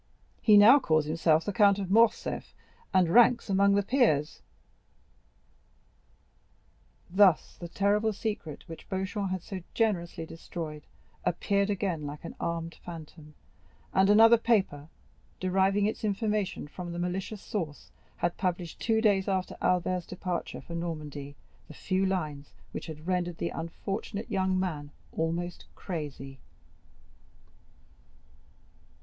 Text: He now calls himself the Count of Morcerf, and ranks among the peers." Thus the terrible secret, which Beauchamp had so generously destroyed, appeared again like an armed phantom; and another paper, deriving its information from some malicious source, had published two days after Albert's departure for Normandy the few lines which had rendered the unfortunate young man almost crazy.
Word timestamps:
He 0.41 0.57
now 0.57 0.79
calls 0.79 1.05
himself 1.05 1.45
the 1.45 1.53
Count 1.53 1.77
of 1.77 1.91
Morcerf, 1.91 2.55
and 2.91 3.13
ranks 3.13 3.51
among 3.51 3.75
the 3.75 3.83
peers." 3.83 4.41
Thus 7.07 7.55
the 7.57 7.67
terrible 7.67 8.11
secret, 8.11 8.63
which 8.67 8.89
Beauchamp 8.89 9.29
had 9.29 9.43
so 9.43 9.61
generously 9.75 10.25
destroyed, 10.25 10.87
appeared 11.23 11.69
again 11.69 12.07
like 12.07 12.25
an 12.25 12.33
armed 12.39 12.79
phantom; 12.83 13.35
and 13.93 14.09
another 14.09 14.39
paper, 14.39 14.89
deriving 15.39 15.85
its 15.85 16.03
information 16.03 16.67
from 16.67 16.91
some 16.91 16.99
malicious 17.01 17.43
source, 17.43 17.91
had 18.17 18.37
published 18.37 18.79
two 18.79 19.01
days 19.01 19.27
after 19.27 19.55
Albert's 19.61 20.07
departure 20.07 20.61
for 20.61 20.73
Normandy 20.73 21.35
the 21.67 21.75
few 21.75 22.07
lines 22.07 22.53
which 22.71 22.87
had 22.87 23.05
rendered 23.05 23.37
the 23.37 23.49
unfortunate 23.49 24.31
young 24.31 24.59
man 24.59 24.89
almost 25.11 25.65
crazy. 25.75 26.39